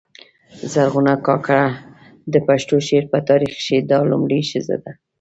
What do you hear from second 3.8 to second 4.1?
دا